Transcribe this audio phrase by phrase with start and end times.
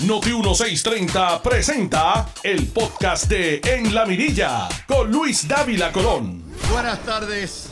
[0.00, 6.42] Noti 1630 presenta el podcast de En la Mirilla con Luis Dávila Colón.
[6.70, 7.68] Buenas tardes.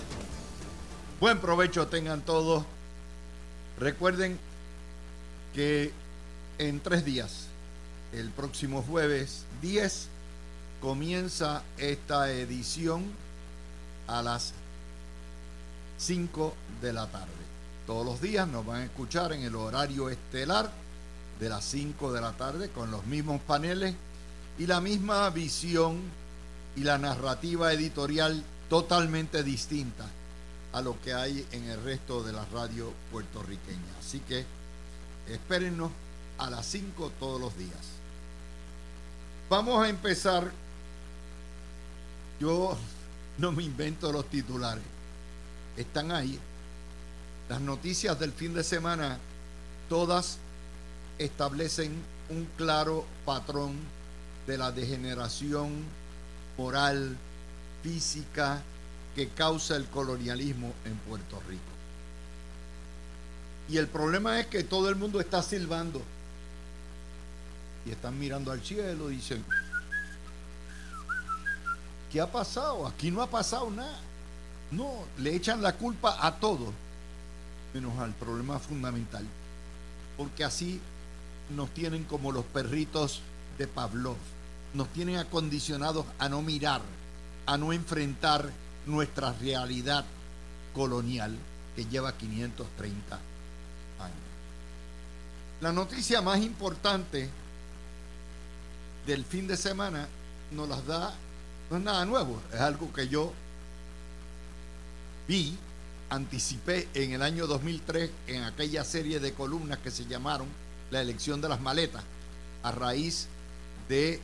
[1.20, 2.64] Buen provecho tengan todos.
[3.78, 4.38] Recuerden
[5.52, 5.90] que
[6.58, 7.48] en tres días,
[8.12, 10.08] el próximo jueves 10,
[10.80, 13.04] comienza esta edición
[14.06, 14.54] a las
[15.98, 17.26] 5 de la tarde.
[17.84, 20.81] Todos los días nos van a escuchar en el horario estelar
[21.42, 23.96] de las 5 de la tarde con los mismos paneles
[24.60, 26.00] y la misma visión
[26.76, 30.06] y la narrativa editorial totalmente distinta
[30.72, 33.98] a lo que hay en el resto de la radio puertorriqueña.
[33.98, 34.46] Así que
[35.26, 35.90] espérennos
[36.38, 37.90] a las 5 todos los días.
[39.50, 40.48] Vamos a empezar.
[42.38, 42.78] Yo
[43.38, 44.84] no me invento los titulares.
[45.76, 46.38] Están ahí.
[47.48, 49.18] Las noticias del fin de semana,
[49.88, 50.38] todas
[51.18, 51.92] establecen
[52.28, 53.76] un claro patrón
[54.46, 55.84] de la degeneración
[56.56, 57.16] moral,
[57.82, 58.62] física,
[59.14, 61.62] que causa el colonialismo en Puerto Rico.
[63.68, 66.02] Y el problema es que todo el mundo está silbando.
[67.86, 69.44] Y están mirando al cielo dicen,
[72.10, 72.86] ¿qué ha pasado?
[72.86, 73.98] Aquí no ha pasado nada.
[74.70, 76.72] No, le echan la culpa a todo,
[77.74, 79.26] menos al problema fundamental.
[80.16, 80.80] Porque así
[81.56, 83.20] nos tienen como los perritos
[83.58, 84.16] de Pavlov.
[84.74, 86.80] Nos tienen acondicionados a no mirar,
[87.46, 88.50] a no enfrentar
[88.86, 90.04] nuestra realidad
[90.74, 91.36] colonial
[91.76, 94.16] que lleva 530 años.
[95.60, 97.28] La noticia más importante
[99.06, 100.08] del fin de semana
[100.52, 101.14] nos las da,
[101.70, 103.32] no es nada nuevo, es algo que yo
[105.28, 105.56] vi,
[106.10, 110.46] anticipé en el año 2003 en aquella serie de columnas que se llamaron
[110.92, 112.04] La elección de las maletas,
[112.62, 113.26] a raíz
[113.88, 114.20] de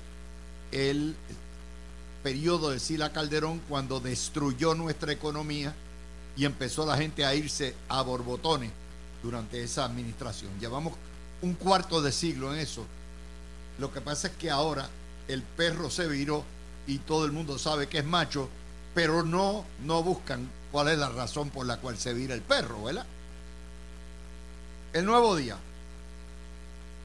[0.70, 1.16] el
[2.22, 5.74] periodo de Sila Calderón cuando destruyó nuestra economía
[6.36, 8.70] y empezó la gente a irse a borbotones
[9.22, 10.50] durante esa administración.
[10.60, 10.92] Llevamos
[11.40, 12.84] un cuarto de siglo en eso.
[13.78, 14.90] Lo que pasa es que ahora
[15.26, 16.44] el perro se viró
[16.86, 18.50] y todo el mundo sabe que es macho,
[18.94, 22.84] pero no, no buscan cuál es la razón por la cual se vira el perro,
[22.84, 23.06] ¿verdad?
[24.92, 25.56] El nuevo día.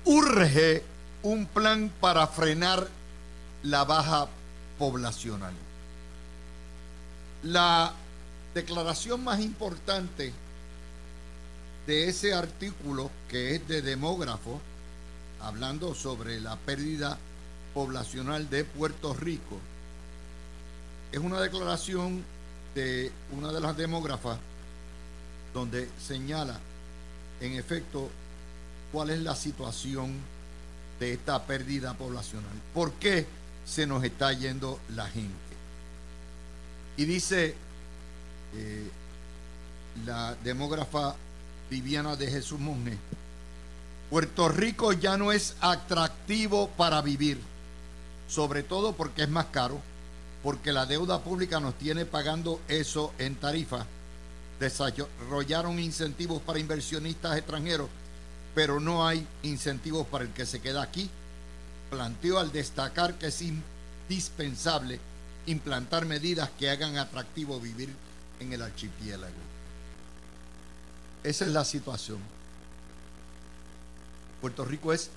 [0.05, 0.83] Urge
[1.23, 2.87] un plan para frenar
[3.63, 4.27] la baja
[4.77, 5.53] poblacional.
[7.43, 7.93] La
[8.53, 10.33] declaración más importante
[11.87, 14.59] de ese artículo, que es de demógrafo,
[15.41, 17.17] hablando sobre la pérdida
[17.73, 19.59] poblacional de Puerto Rico,
[21.13, 22.23] es una declaración
[22.75, 24.37] de una de las demógrafas
[25.53, 26.59] donde señala
[27.39, 28.09] en efecto
[28.93, 30.13] cuál es la situación
[31.01, 32.53] de esta pérdida poblacional.
[32.73, 33.27] ¿Por qué?
[33.65, 35.33] se nos está yendo la gente.
[36.97, 37.55] Y dice
[38.55, 38.89] eh,
[40.05, 41.15] la demógrafa
[41.69, 42.97] Viviana de Jesús Monge,
[44.09, 47.39] Puerto Rico ya no es atractivo para vivir,
[48.27, 49.79] sobre todo porque es más caro,
[50.43, 53.85] porque la deuda pública nos tiene pagando eso en tarifa.
[54.59, 57.89] Desarrollaron incentivos para inversionistas extranjeros,
[58.55, 61.09] pero no hay incentivos para el que se queda aquí
[61.93, 64.99] planteó al destacar que es indispensable
[65.45, 67.93] implantar medidas que hagan atractivo vivir
[68.39, 69.33] en el archipiélago.
[71.23, 72.17] Esa es la situación.
[74.41, 75.11] Puerto Rico es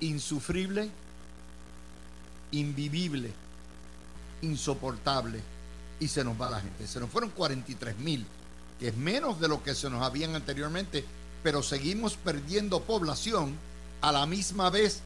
[0.00, 0.90] insufrible,
[2.52, 3.32] invivible,
[4.42, 5.40] insoportable
[5.98, 6.86] y se nos va la gente.
[6.86, 8.26] Se nos fueron 43 mil,
[8.78, 11.04] que es menos de lo que se nos habían anteriormente,
[11.42, 13.56] pero seguimos perdiendo población
[14.00, 15.00] a la misma vez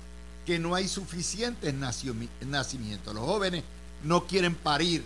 [0.47, 3.15] que no hay suficientes nacimientos.
[3.15, 3.65] Los jóvenes
[4.03, 5.05] no quieren parir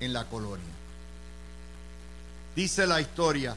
[0.00, 0.64] en la colonia.
[2.54, 3.56] Dice la historia,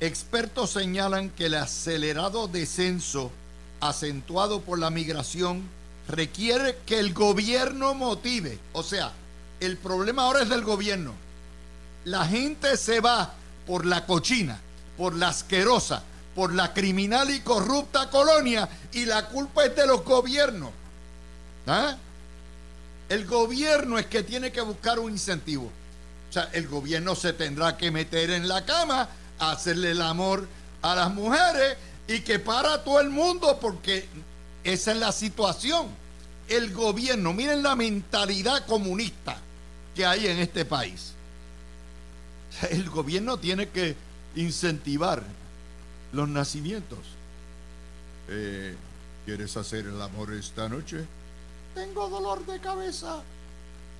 [0.00, 3.30] expertos señalan que el acelerado descenso
[3.80, 5.62] acentuado por la migración
[6.08, 8.58] requiere que el gobierno motive.
[8.72, 9.12] O sea,
[9.60, 11.14] el problema ahora es del gobierno.
[12.04, 13.34] La gente se va
[13.66, 14.60] por la cochina,
[14.96, 16.02] por la asquerosa,
[16.34, 20.70] por la criminal y corrupta colonia y la culpa es de los gobiernos.
[21.66, 21.96] ¿Ah?
[23.08, 25.70] El gobierno es que tiene que buscar un incentivo.
[26.28, 29.08] O sea, el gobierno se tendrá que meter en la cama,
[29.38, 30.48] hacerle el amor
[30.82, 31.76] a las mujeres
[32.08, 34.08] y que para todo el mundo porque
[34.64, 35.88] esa es la situación.
[36.48, 39.38] El gobierno, miren la mentalidad comunista
[39.94, 41.12] que hay en este país.
[42.70, 43.96] El gobierno tiene que
[44.36, 45.22] incentivar
[46.14, 47.00] los nacimientos.
[48.28, 48.76] Eh,
[49.24, 51.04] ¿Quieres hacer el amor esta noche?
[51.74, 53.22] Tengo dolor de cabeza.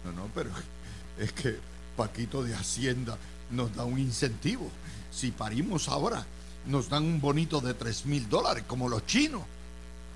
[0.04, 0.50] No, no, pero
[1.18, 1.58] es que
[1.96, 3.18] Paquito de Hacienda
[3.50, 4.70] nos da un incentivo.
[5.10, 6.24] Si parimos ahora,
[6.66, 9.42] nos dan un bonito de 3 mil dólares, como los chinos.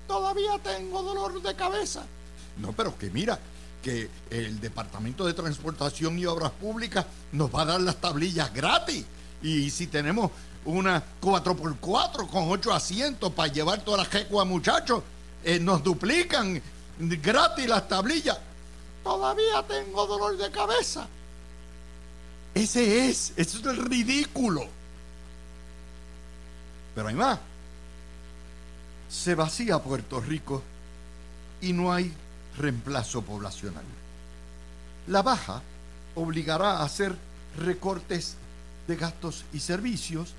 [0.07, 2.05] Todavía tengo dolor de cabeza.
[2.57, 3.39] No, pero que mira,
[3.81, 9.05] que el Departamento de Transportación y Obras Públicas nos va a dar las tablillas gratis.
[9.41, 10.31] Y si tenemos
[10.65, 15.03] una 4x4 con 8 asientos para llevar todas las jecuas muchachos,
[15.43, 16.61] eh, nos duplican
[16.99, 18.37] gratis las tablillas.
[19.03, 21.07] Todavía tengo dolor de cabeza.
[22.53, 24.67] Ese es, eso es el ridículo.
[26.93, 27.39] Pero hay más.
[29.09, 30.61] Se vacía Puerto Rico
[31.61, 32.13] y no hay
[32.57, 33.83] reemplazo poblacional.
[35.07, 35.61] La baja
[36.15, 37.15] obligará a hacer
[37.57, 38.35] recortes
[38.89, 40.33] de gastos y servicios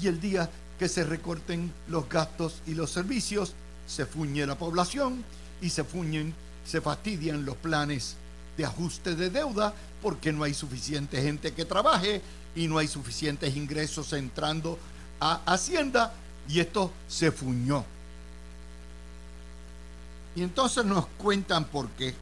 [0.00, 0.48] y el día
[0.78, 3.54] que se recorten los gastos y los servicios,
[3.88, 5.24] se fuñe la población
[5.60, 6.32] y se fuñen,
[6.64, 8.14] se fastidian los planes
[8.56, 12.22] de ajuste de deuda porque no hay suficiente gente que trabaje
[12.54, 14.78] y no hay suficientes ingresos entrando
[15.18, 16.14] a Hacienda
[16.48, 17.84] y esto se fuñó.
[20.36, 22.14] Y entonces nos cuentan por qué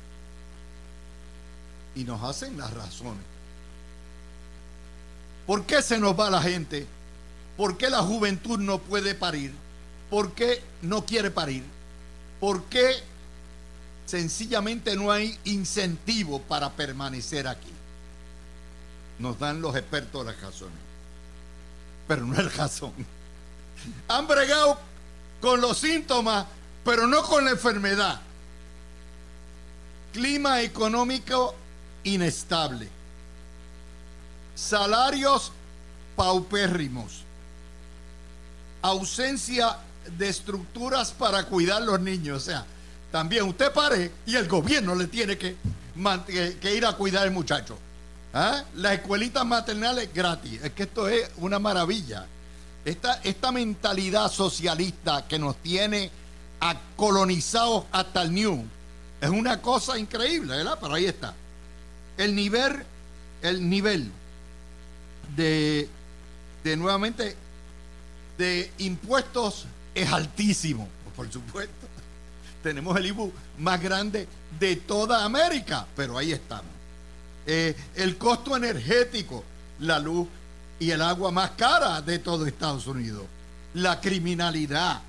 [1.94, 3.35] y nos hacen las razones.
[5.46, 6.86] ¿Por qué se nos va la gente?
[7.56, 9.54] ¿Por qué la juventud no puede parir?
[10.10, 11.64] ¿Por qué no quiere parir?
[12.40, 12.96] ¿Por qué
[14.04, 17.72] sencillamente no hay incentivo para permanecer aquí?
[19.18, 20.78] Nos dan los expertos las razones.
[22.06, 22.92] Pero no es razón.
[24.08, 24.78] Han bregado
[25.40, 26.46] con los síntomas,
[26.84, 28.20] pero no con la enfermedad.
[30.12, 31.54] Clima económico
[32.04, 32.88] inestable.
[34.56, 35.52] Salarios
[36.16, 37.22] paupérrimos
[38.80, 39.76] ausencia
[40.16, 42.38] de estructuras para cuidar a los niños.
[42.38, 42.64] O sea,
[43.12, 45.56] también usted pare y el gobierno le tiene que,
[46.60, 47.78] que, ir a cuidar al muchacho.
[48.32, 48.64] ¿Ah?
[48.76, 50.60] Las escuelitas maternales gratis.
[50.62, 52.26] Es que esto es una maravilla.
[52.84, 56.10] Esta, esta mentalidad socialista que nos tiene
[56.96, 58.64] colonizados hasta el New
[59.20, 60.78] es una cosa increíble, ¿verdad?
[60.80, 61.34] Pero ahí está.
[62.16, 62.84] El nivel,
[63.42, 64.10] el nivel
[65.34, 65.88] de,
[66.62, 67.36] de nuevamente
[68.38, 71.86] de impuestos es altísimo, por supuesto.
[72.62, 74.28] Tenemos el IBU más grande
[74.58, 76.70] de toda América, pero ahí estamos.
[77.46, 79.44] Eh, el costo energético,
[79.80, 80.26] la luz
[80.78, 83.24] y el agua más cara de todo Estados Unidos.
[83.74, 85.00] La criminalidad,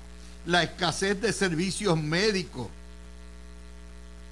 [0.46, 2.68] la escasez de servicios médicos.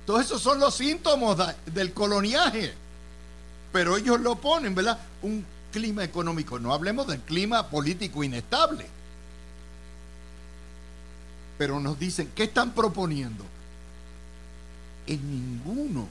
[0.07, 2.73] Todos esos son los síntomas del coloniaje.
[3.73, 4.99] Pero ellos lo ponen, ¿verdad?
[5.23, 5.45] Un
[5.77, 8.87] clima económico, no hablemos del clima político inestable.
[11.59, 13.45] Pero nos dicen, ¿qué están proponiendo?
[15.07, 16.09] En ninguno,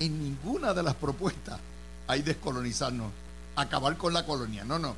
[0.00, 1.60] en ninguna de las propuestas
[2.08, 3.12] hay descolonizarnos,
[3.54, 4.64] acabar con la colonia.
[4.64, 4.96] No, no.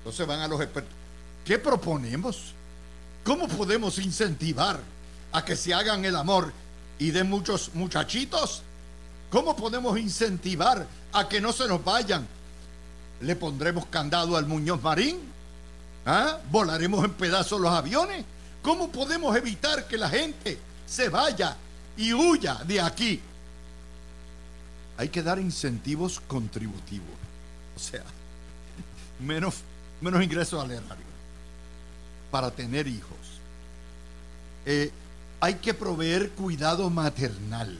[0.00, 0.92] Entonces van a los expertos.
[1.46, 2.52] ¿Qué proponemos?
[3.24, 4.80] ¿Cómo podemos incentivar
[5.32, 6.52] a que se hagan el amor
[6.98, 8.60] y de muchos muchachitos?
[9.30, 12.33] ¿Cómo podemos incentivar a que no se nos vayan?
[13.20, 15.18] ¿Le pondremos candado al Muñoz Marín?
[16.06, 16.38] ¿Ah?
[16.50, 18.24] ¿Volaremos en pedazos los aviones?
[18.62, 21.56] ¿Cómo podemos evitar que la gente se vaya
[21.96, 23.20] y huya de aquí?
[24.96, 27.16] Hay que dar incentivos contributivos.
[27.76, 28.04] O sea,
[29.20, 29.56] menos,
[30.00, 31.14] menos ingresos al erario
[32.30, 33.18] para tener hijos.
[34.66, 34.90] Eh,
[35.40, 37.78] hay que proveer cuidado maternal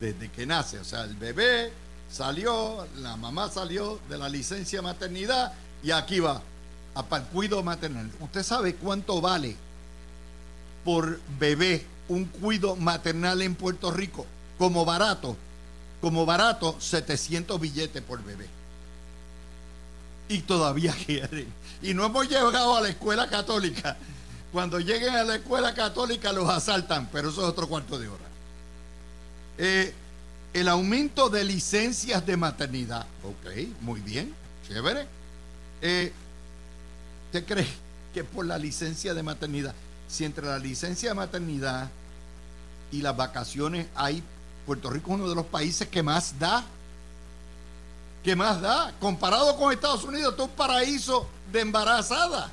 [0.00, 0.78] desde que nace.
[0.78, 1.72] O sea, el bebé
[2.14, 5.52] salió, la mamá salió de la licencia maternidad
[5.82, 6.40] y aquí va,
[6.94, 8.08] a cuidado maternal.
[8.20, 9.56] ¿Usted sabe cuánto vale
[10.84, 14.26] por bebé un cuido maternal en Puerto Rico?
[14.58, 15.36] Como barato,
[16.00, 18.46] como barato, 700 billetes por bebé.
[20.28, 21.52] Y todavía quieren.
[21.82, 23.96] Y no hemos llegado a la escuela católica.
[24.52, 28.24] Cuando lleguen a la escuela católica los asaltan, pero eso es otro cuarto de hora.
[29.58, 29.94] Eh,
[30.54, 33.06] el aumento de licencias de maternidad.
[33.24, 34.32] Ok, muy bien,
[34.66, 35.06] chévere.
[35.82, 36.12] Eh,
[37.26, 37.66] ¿Usted cree
[38.14, 39.74] que por la licencia de maternidad,
[40.08, 41.90] si entre la licencia de maternidad
[42.92, 44.22] y las vacaciones hay,
[44.64, 46.64] Puerto Rico es uno de los países que más da?
[48.22, 48.94] ¿Qué más da?
[49.00, 52.52] Comparado con Estados Unidos, esto es un paraíso de embarazada.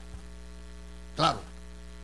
[1.15, 1.39] Claro,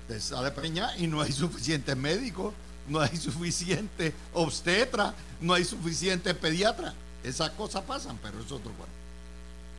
[0.07, 2.53] te sale preñada y no hay suficientes médicos
[2.87, 6.93] no hay suficiente obstetra, no hay suficiente pediatra.
[7.23, 8.95] Esas cosas pasan, pero es otro cuento.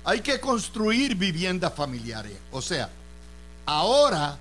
[0.05, 2.37] Hay que construir viviendas familiares.
[2.51, 2.91] O sea,
[3.67, 4.39] ahora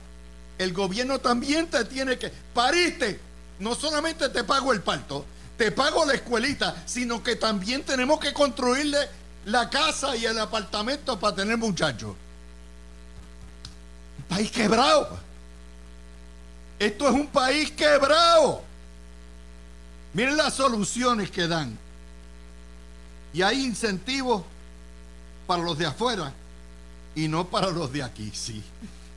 [0.57, 2.31] el gobierno también te tiene que...
[2.53, 3.19] Pariste,
[3.59, 5.25] no solamente te pago el parto,
[5.57, 8.97] te pago la escuelita, sino que también tenemos que construirle
[9.45, 12.15] la casa y el apartamento para tener muchachos.
[14.27, 15.26] País quebrado.
[16.79, 18.61] Esto es un país quebrado.
[20.13, 21.77] Miren las soluciones que dan.
[23.33, 24.43] Y hay incentivos
[25.45, 26.33] para los de afuera
[27.15, 28.31] y no para los de aquí.
[28.33, 28.63] Sí,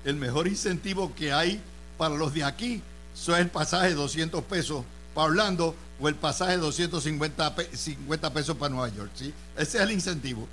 [0.05, 1.61] el mejor incentivo que hay
[1.99, 2.83] para los de aquí
[3.15, 8.57] es el pasaje de 200 pesos para Orlando o el pasaje de 250 50 pesos
[8.57, 9.11] para Nueva York.
[9.15, 9.35] ¿sí?
[9.57, 10.49] Ese es el incentivo.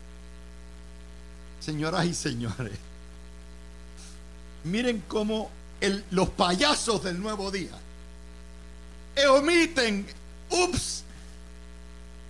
[1.59, 2.77] Señoras y señores,
[4.63, 5.49] miren cómo
[6.11, 7.71] los payasos del nuevo día
[9.25, 10.05] omiten,
[10.51, 11.03] ups,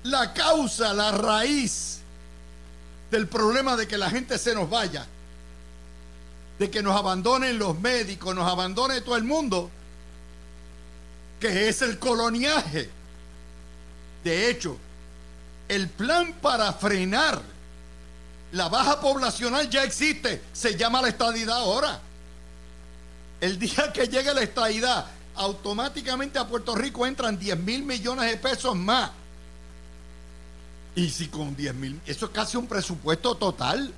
[0.03, 1.99] la causa, la raíz
[3.11, 5.05] del problema de que la gente se nos vaya,
[6.59, 9.69] de que nos abandonen los médicos, nos abandone todo el mundo,
[11.39, 12.89] que es el coloniaje.
[14.23, 14.77] De hecho,
[15.67, 17.41] el plan para frenar
[18.53, 21.99] la baja poblacional ya existe, se llama la estadidad ahora.
[23.39, 28.37] El día que llegue la estadidad, automáticamente a Puerto Rico entran 10 mil millones de
[28.37, 29.11] pesos más.
[30.95, 33.93] Y si con 10 mil, eso es casi un presupuesto total.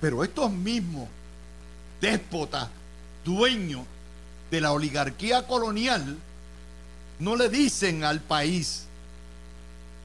[0.00, 1.08] Pero estos mismos
[2.00, 2.68] déspotas,
[3.24, 3.84] dueños
[4.50, 6.16] de la oligarquía colonial,
[7.18, 8.84] no le dicen al país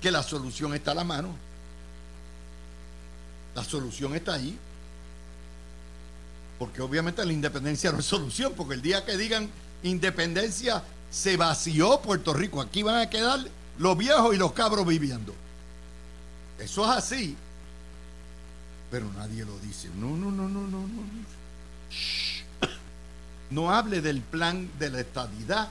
[0.02, 1.30] que la solución está a la mano.
[3.56, 4.58] La solución está ahí.
[6.60, 9.50] Porque obviamente la independencia no es solución, porque el día que digan
[9.84, 13.40] independencia se vació Puerto Rico, aquí van a quedar
[13.78, 15.34] los viejos y los cabros viviendo.
[16.60, 17.36] Eso es así.
[18.90, 19.90] Pero nadie lo dice.
[19.96, 21.04] No, no, no, no, no, no.
[23.50, 25.70] No hable del plan de la estadidad,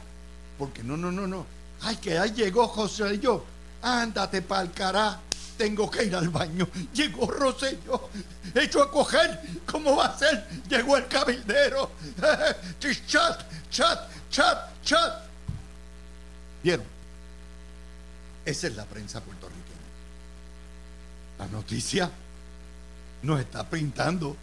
[0.59, 1.47] porque no, no, no, no.
[1.81, 3.45] Ay, que ahí llegó José y yo.
[3.83, 5.21] Ándate el cará
[5.63, 6.67] tengo que ir al baño.
[6.93, 8.09] Llegó Rosello,
[8.53, 9.41] hecho a coger.
[9.65, 10.45] ¿Cómo va a ser?
[10.69, 11.93] Llegó el cabildero.
[13.07, 13.41] chat,
[13.71, 15.23] chat, chat, chat.
[16.65, 16.85] ¿Vieron?
[18.45, 19.63] Esa es la prensa puertorriqueña.
[21.39, 22.11] La noticia
[23.23, 24.37] nos está pintando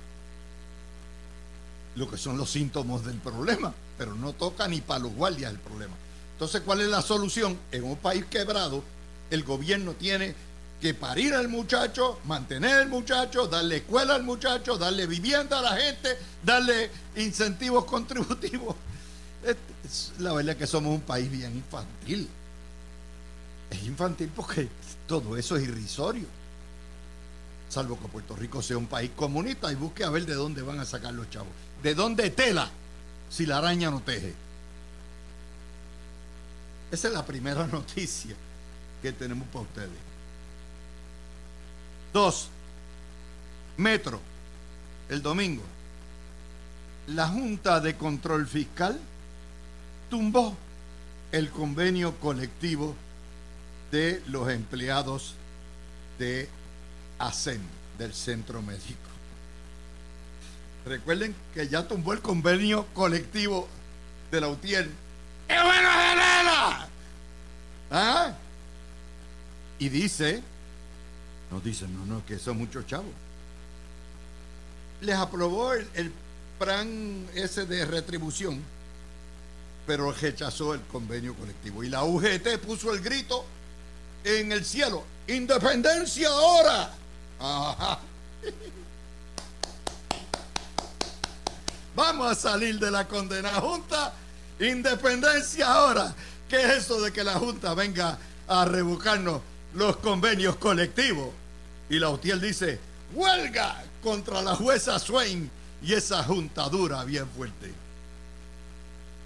[1.95, 5.59] lo que son los síntomas del problema, pero no toca ni para los guardias el
[5.59, 5.95] problema.
[6.31, 7.59] Entonces, ¿cuál es la solución?
[7.73, 8.81] En un país quebrado,
[9.29, 10.33] el gobierno tiene
[10.79, 15.77] que parir al muchacho, mantener al muchacho, darle escuela al muchacho, darle vivienda a la
[15.77, 18.75] gente, darle incentivos contributivos.
[20.19, 22.29] La verdad es que somos un país bien infantil.
[23.69, 24.67] Es infantil porque
[25.07, 26.27] todo eso es irrisorio.
[27.69, 30.79] Salvo que Puerto Rico sea un país comunista y busque a ver de dónde van
[30.79, 31.51] a sacar los chavos.
[31.83, 32.69] ¿De dónde tela
[33.29, 34.33] si la araña no teje?
[36.91, 38.35] Esa es la primera noticia
[39.01, 40.08] que tenemos para ustedes.
[42.13, 42.49] Dos,
[43.77, 44.19] Metro,
[45.09, 45.63] el domingo.
[47.07, 48.99] La Junta de Control Fiscal
[50.09, 50.55] tumbó
[51.31, 52.95] el convenio colectivo
[53.91, 55.35] de los empleados
[56.17, 56.49] de
[57.19, 57.61] ASEN,
[57.97, 59.09] del centro médico.
[60.85, 63.67] Recuerden que ya tumbó el convenio colectivo
[64.31, 64.89] de la UTIER.
[65.47, 65.89] ¡Qué bueno
[67.91, 68.33] ¿Ah?
[69.79, 70.43] Y dice
[71.51, 73.11] nos dicen, no, no, que son muchos chavos.
[75.01, 76.11] Les aprobó el,
[76.59, 78.61] plan ese de retribución,
[79.87, 81.85] pero rechazó el convenio colectivo.
[81.85, 83.45] Y la UGT puso el grito
[84.25, 86.91] en el cielo, independencia ahora.
[91.95, 94.13] Vamos a salir de la condenada Junta,
[94.59, 96.13] independencia ahora.
[96.49, 98.17] ¿Qué es eso de que la Junta venga
[98.49, 99.41] a revocarnos
[99.73, 101.38] los convenios colectivos?
[101.89, 102.79] Y la UTIEL dice,
[103.13, 105.49] huelga contra la jueza Swain
[105.81, 107.73] y esa juntadura bien fuerte.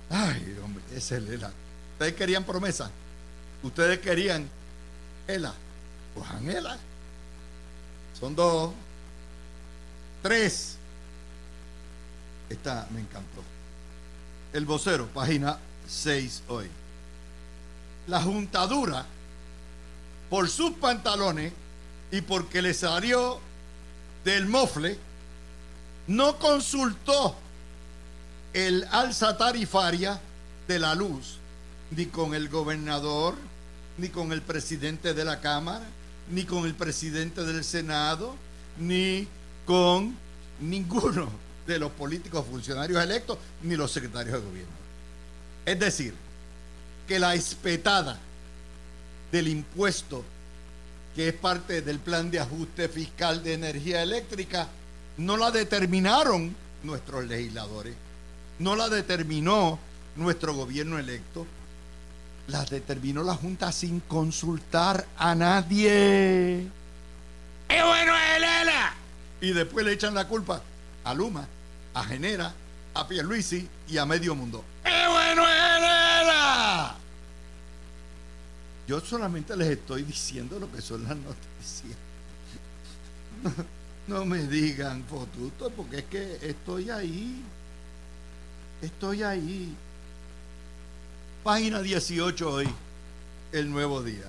[0.10, 1.46] Ay, hombre, ese es el.
[1.94, 2.90] Ustedes querían promesa.
[3.64, 4.50] Ustedes querían
[5.28, 5.54] ELA.
[6.14, 6.78] Cojan ELA.
[8.20, 8.74] Son dos.
[10.22, 10.78] Tres.
[12.50, 13.44] Esta me encantó.
[14.54, 16.70] El vocero, página 6 hoy.
[18.08, 19.06] La juntadura,
[20.30, 21.54] por sus pantalones,
[22.14, 23.40] y porque le salió
[24.24, 25.00] del mofle,
[26.06, 27.36] no consultó
[28.54, 30.22] el alza tarifaria
[30.68, 31.40] de la luz,
[31.90, 33.34] ni con el gobernador,
[33.98, 35.84] ni con el presidente de la Cámara,
[36.30, 38.36] ni con el presidente del Senado,
[38.78, 39.28] ni
[39.66, 40.16] con
[40.62, 41.32] ninguno
[41.66, 44.74] de los políticos funcionarios electos ni los secretarios de gobierno.
[45.66, 46.14] Es decir,
[47.08, 48.20] que la espetada
[49.32, 50.24] del impuesto
[51.16, 54.68] que es parte del plan de ajuste fiscal de energía eléctrica,
[55.18, 57.96] no la determinaron nuestros legisladores,
[58.60, 59.80] no la determinó
[60.16, 61.46] nuestro gobierno electo,
[62.48, 66.68] la determinó la Junta sin consultar a nadie.
[67.68, 68.24] ¡Qué bueno es!
[69.44, 70.62] Y después le echan la culpa
[71.04, 71.46] a Luma,
[71.94, 72.54] a Genera,
[72.94, 74.64] a Pierluisi y a Medio Mundo.
[74.86, 76.96] ¡Qué bueno es Elena!
[78.88, 81.98] Yo solamente les estoy diciendo lo que son las noticias.
[84.06, 87.42] No, me digan fotuto porque es que estoy ahí.
[88.82, 89.74] Estoy ahí.
[91.42, 92.70] Página 18 hoy,
[93.54, 94.26] el nuevo día.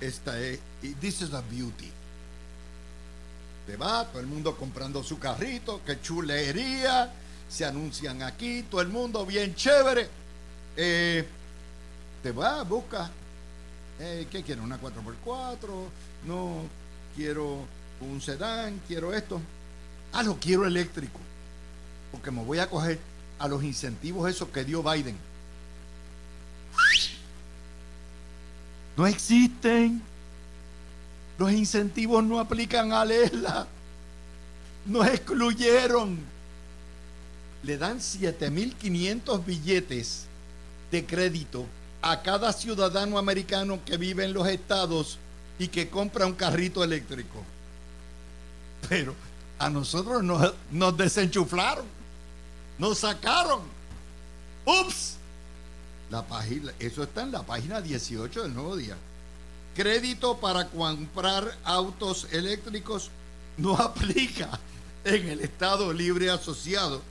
[0.00, 0.60] Esta es,
[1.00, 1.90] this is a beauty.
[3.66, 7.12] Te va, todo el mundo comprando su carrito, qué chulería.
[7.50, 10.08] Se anuncian aquí, todo el mundo bien chévere.
[10.74, 11.26] Eh,
[12.22, 13.10] te va, busca
[13.98, 14.62] ¿Qué quiero?
[14.62, 15.58] ¿Una 4x4?
[16.26, 16.62] No,
[17.16, 17.66] quiero
[18.00, 19.40] un sedán, quiero esto.
[20.12, 21.18] Ah, lo quiero eléctrico.
[22.12, 22.98] Porque me voy a coger
[23.38, 25.16] a los incentivos esos que dio Biden.
[28.96, 30.02] No existen.
[31.38, 33.66] Los incentivos no aplican a Lela.
[34.86, 36.18] Nos excluyeron.
[37.64, 40.26] Le dan 7.500 billetes
[40.90, 41.66] de crédito
[42.02, 45.18] a cada ciudadano americano que vive en los estados
[45.58, 47.42] y que compra un carrito eléctrico.
[48.88, 49.14] Pero
[49.58, 51.86] a nosotros nos, nos desenchuflaron,
[52.78, 53.62] nos sacaron.
[54.64, 55.16] ¡Ups!
[56.10, 58.96] La página, eso está en la página 18 del nuevo día.
[59.74, 63.10] Crédito para comprar autos eléctricos
[63.56, 64.58] no aplica
[65.04, 67.02] en el Estado Libre Asociado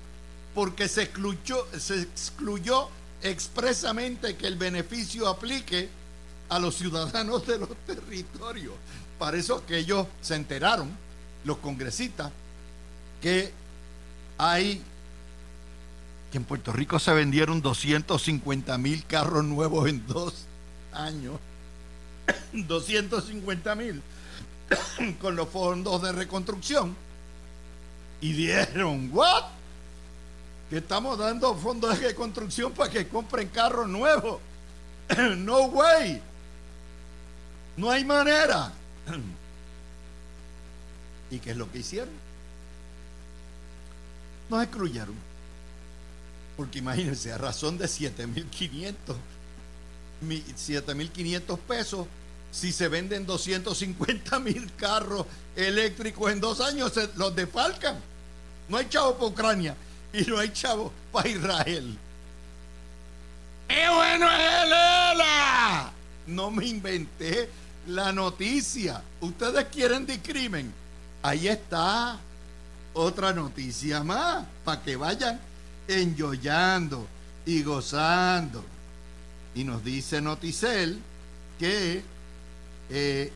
[0.58, 2.90] porque se excluyó, se excluyó
[3.22, 5.90] expresamente que el beneficio aplique
[6.50, 8.74] a los ciudadanos de los territorios.
[9.20, 10.90] Para eso que ellos se enteraron,
[11.44, 12.32] los congresistas,
[13.22, 13.52] que
[14.38, 14.82] hay
[16.32, 20.46] que en Puerto Rico se vendieron 250 mil carros nuevos en dos
[20.92, 21.40] años.
[22.54, 24.02] 250 mil
[25.22, 26.96] con los fondos de reconstrucción.
[28.20, 29.57] Y dieron, ¿what?
[30.70, 34.42] Que estamos dando fondos de construcción para que compren carros nuevos.
[35.38, 36.22] no way.
[37.78, 38.74] No hay manera.
[41.32, 42.14] ¿Y qué es lo que hicieron?
[44.50, 45.16] Nos excluyeron.
[46.58, 48.96] Porque imagínense, a razón de 7.500,
[50.22, 52.08] 7.500 pesos,
[52.52, 58.00] si se venden 250 mil carros eléctricos en dos años, se los defalcan.
[58.68, 59.78] No hay chavo para Ucrania
[60.14, 61.98] y no hay chavo para Israel.
[63.68, 65.92] ¡Qué bueno es Lela!
[66.28, 67.50] No me inventé
[67.88, 69.02] la noticia.
[69.22, 70.74] Ustedes quieren discrimen.
[71.22, 72.20] Ahí está
[72.94, 75.40] otra noticia más para que vayan
[75.88, 77.08] enjoyando
[77.46, 78.64] y gozando.
[79.56, 81.02] Y nos dice Noticel
[81.60, 82.04] que
[82.90, 83.32] eh,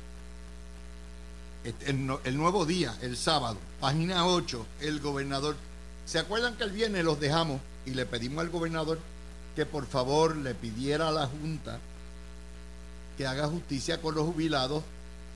[1.63, 5.55] el, el nuevo día, el sábado, página 8, el gobernador
[6.05, 8.99] ¿Se acuerdan que el viernes los dejamos y le pedimos al gobernador
[9.55, 11.79] que por favor le pidiera a la Junta
[13.17, 14.83] que haga justicia con los jubilados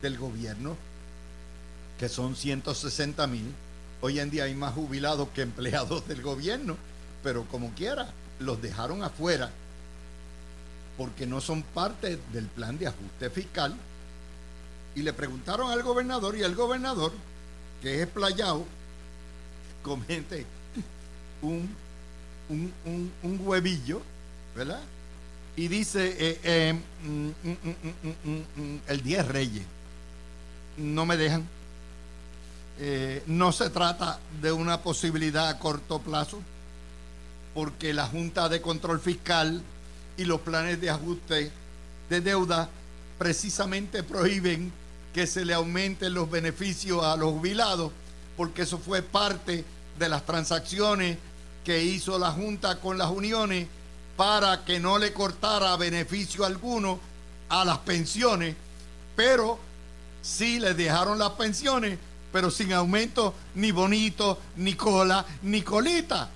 [0.01, 0.75] del gobierno,
[1.99, 3.53] que son 160 mil?
[4.01, 6.77] Hoy en día hay más jubilados que empleados del gobierno,
[7.23, 9.51] pero como quiera, los dejaron afuera
[10.97, 13.75] porque no son parte del plan de ajuste fiscal.
[14.95, 17.11] Y le preguntaron al gobernador y el gobernador,
[17.81, 18.65] que es explayado,
[19.85, 20.47] comente
[21.43, 21.69] un,
[22.49, 24.01] un, huevillo,
[24.55, 24.81] ¿verdad?
[25.55, 29.63] Y dice eh, eh, mm, mm, mm, el 10 reyes.
[30.77, 31.47] No me dejan.
[32.79, 36.41] Eh, no se trata de una posibilidad a corto plazo,
[37.53, 39.61] porque la Junta de Control Fiscal
[40.17, 41.51] y los planes de ajuste
[42.09, 42.69] de deuda
[43.19, 44.73] precisamente prohíben
[45.13, 47.91] que se le aumenten los beneficios a los jubilados,
[48.35, 49.63] porque eso fue parte
[49.97, 51.17] de las transacciones
[51.63, 53.67] que hizo la Junta con las uniones
[54.15, 56.99] para que no le cortara beneficio alguno
[57.49, 58.55] a las pensiones,
[59.15, 59.59] pero
[60.21, 61.99] sí le dejaron las pensiones,
[62.31, 66.29] pero sin aumento ni bonito, ni cola, ni colita.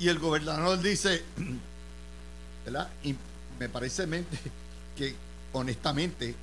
[0.00, 1.24] Y el gobernador dice,
[2.64, 2.88] ¿verdad?
[3.58, 4.06] Me parece
[4.96, 5.14] que
[5.52, 6.34] honestamente,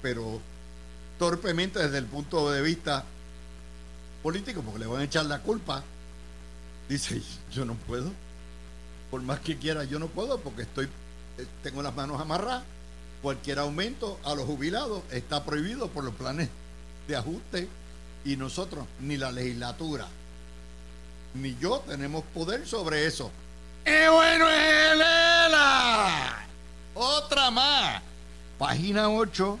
[0.00, 0.40] pero
[1.18, 3.04] torpemente desde el punto de vista
[4.22, 5.82] político, porque le van a echar la culpa
[6.88, 8.10] Dice, yo no puedo.
[9.10, 10.86] Por más que quiera, yo no puedo porque estoy,
[11.38, 12.64] eh, tengo las manos amarradas.
[13.22, 16.48] Cualquier aumento a los jubilados está prohibido por los planes
[17.08, 17.68] de ajuste
[18.24, 20.06] y nosotros, ni la legislatura,
[21.34, 23.30] ni yo tenemos poder sobre eso.
[23.86, 24.46] ¡Y bueno!
[26.94, 28.02] Otra más.
[28.58, 29.58] Página 8.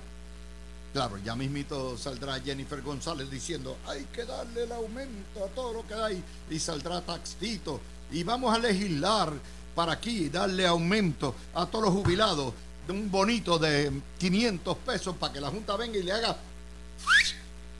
[0.92, 5.86] Claro, ya mismito saldrá Jennifer González diciendo, hay que darle el aumento a todo lo
[5.86, 6.22] que hay.
[6.50, 7.80] Y saldrá Taxito.
[8.10, 9.32] Y vamos a legislar
[9.74, 12.52] para aquí, darle aumento a todos los jubilados
[12.86, 16.36] de un bonito de 500 pesos para que la Junta venga y le haga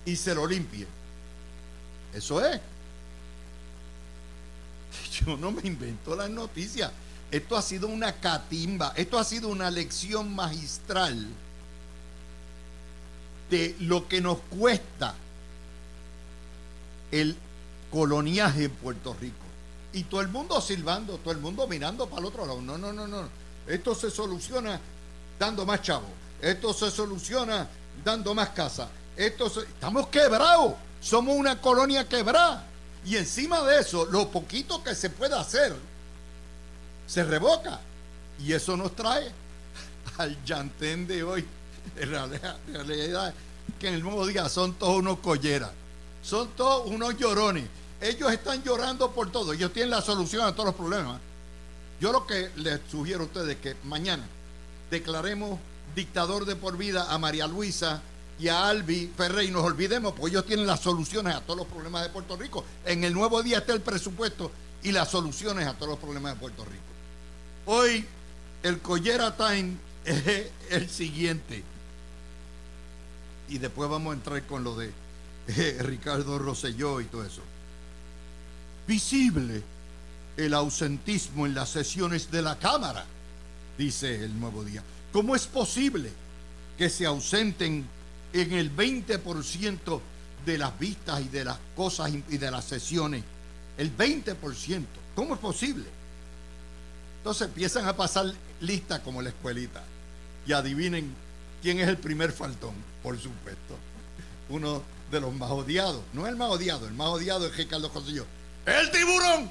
[0.04, 0.86] y se lo limpie.
[2.14, 2.60] Eso es.
[5.20, 6.90] Yo no me invento las noticias.
[7.30, 11.28] Esto ha sido una catimba, esto ha sido una lección magistral
[13.52, 15.14] de lo que nos cuesta
[17.10, 17.36] el
[17.90, 19.36] coloniaje en Puerto Rico.
[19.92, 22.62] Y todo el mundo silbando, todo el mundo mirando para el otro lado.
[22.62, 23.28] No, no, no, no.
[23.66, 24.80] Esto se soluciona
[25.38, 26.08] dando más chavos.
[26.40, 27.68] Esto se soluciona
[28.02, 28.88] dando más casa.
[29.14, 30.72] Esto estamos quebrados.
[31.02, 32.64] Somos una colonia quebrada.
[33.04, 35.76] Y encima de eso, lo poquito que se puede hacer
[37.06, 37.80] se revoca.
[38.42, 39.30] Y eso nos trae
[40.16, 41.46] al llantén de hoy.
[41.96, 42.10] En
[42.86, 43.34] realidad,
[43.78, 45.70] que en el nuevo día son todos unos colleras.
[46.22, 47.64] Son todos unos llorones.
[48.00, 49.52] Ellos están llorando por todo.
[49.52, 51.20] Ellos tienen la solución a todos los problemas.
[52.00, 54.24] Yo lo que les sugiero a ustedes es que mañana
[54.90, 55.58] declaremos
[55.94, 58.02] dictador de por vida a María Luisa
[58.38, 59.50] y a Albi Ferrey.
[59.50, 62.64] Nos olvidemos, porque ellos tienen las soluciones a todos los problemas de Puerto Rico.
[62.84, 64.50] En el nuevo día está el presupuesto
[64.82, 66.82] y las soluciones a todos los problemas de Puerto Rico.
[67.66, 68.04] Hoy
[68.62, 71.62] el Collera Time es el siguiente.
[73.52, 74.90] Y después vamos a entrar con lo de
[75.46, 77.42] eh, Ricardo Rosselló y todo eso.
[78.88, 79.62] Visible
[80.38, 83.04] el ausentismo en las sesiones de la Cámara,
[83.76, 84.82] dice el nuevo día.
[85.12, 86.10] ¿Cómo es posible
[86.78, 87.86] que se ausenten
[88.32, 90.00] en el 20%
[90.46, 93.22] de las vistas y de las cosas y de las sesiones?
[93.76, 94.86] El 20%.
[95.14, 95.84] ¿Cómo es posible?
[97.18, 99.84] Entonces empiezan a pasar listas como la escuelita.
[100.46, 101.14] Y adivinen
[101.62, 103.76] quién es el primer faltón, por supuesto.
[104.48, 106.02] Uno de los más odiados.
[106.12, 108.22] No el más odiado, el más odiado es Ricardo José
[108.66, 109.50] ¡El tiburón!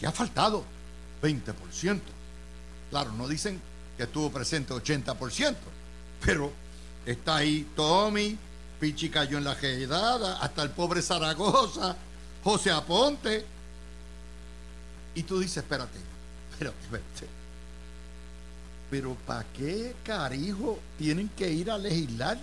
[0.00, 0.64] ¿Qué ha faltado?
[1.22, 2.00] 20%.
[2.90, 3.60] Claro, no dicen
[3.96, 5.56] que estuvo presente 80%,
[6.24, 6.52] pero
[7.04, 8.38] está ahí Tommy,
[8.78, 11.96] Pichi cayó en la quedada, hasta el pobre Zaragoza,
[12.44, 13.44] José Aponte.
[15.14, 15.98] Y tú dices, espérate,
[16.52, 17.45] espérate, espérate.
[18.90, 22.38] Pero ¿para qué carijo tienen que ir a legislar?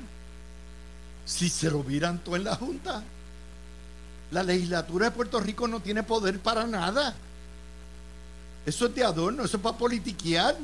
[1.26, 3.04] Si se lo miran todo en la Junta.
[4.32, 7.16] La legislatura de Puerto Rico no tiene poder para nada.
[8.66, 10.58] Eso es de adorno, eso es para politiquear.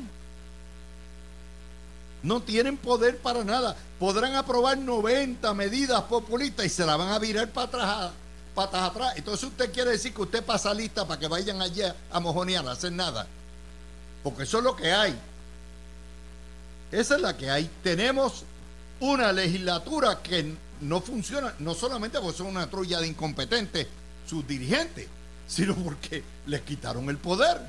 [2.22, 3.76] No tienen poder para nada.
[3.98, 8.10] Podrán aprobar 90 medidas populistas y se la van a virar para atrás,
[8.54, 9.14] patas atrás.
[9.16, 12.72] Entonces usted quiere decir que usted pasa lista para que vayan allá a mojonear, a
[12.72, 13.26] hacer nada.
[14.22, 15.18] Porque eso es lo que hay.
[16.92, 17.70] Esa es la que hay.
[17.82, 18.44] Tenemos
[19.00, 23.86] una legislatura que no funciona, no solamente porque son una trulla de incompetentes
[24.26, 25.06] sus dirigentes,
[25.46, 27.60] sino porque les quitaron el poder.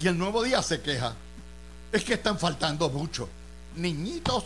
[0.00, 1.14] Y el nuevo día se queja.
[1.92, 3.28] Es que están faltando mucho.
[3.76, 4.44] Niñitos,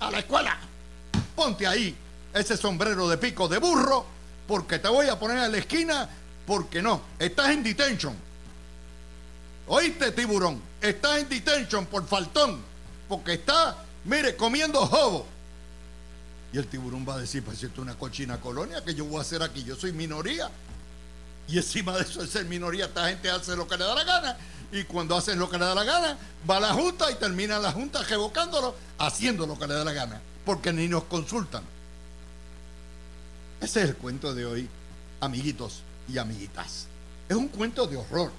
[0.00, 0.58] a la escuela.
[1.34, 1.96] Ponte ahí
[2.32, 4.04] ese sombrero de pico de burro,
[4.46, 6.08] porque te voy a poner en la esquina,
[6.46, 8.27] porque no, estás en detention.
[9.68, 12.60] Oíste, tiburón, estás en detention por faltón,
[13.08, 15.26] porque está, mire, comiendo jobo.
[16.52, 19.18] Y el tiburón va a decir, pues esto es una cochina colonia, que yo voy
[19.18, 19.62] a hacer aquí?
[19.64, 20.50] Yo soy minoría.
[21.48, 24.04] Y encima de eso, de ser minoría, esta gente hace lo que le da la
[24.04, 24.36] gana.
[24.72, 27.58] Y cuando hacen lo que le da la gana, va a la Junta y termina
[27.58, 30.20] la Junta revocándolo, haciendo lo que le da la gana.
[30.44, 31.62] Porque ni nos consultan.
[33.60, 34.68] Ese es el cuento de hoy,
[35.20, 36.86] amiguitos y amiguitas.
[37.28, 38.30] Es un cuento de horror,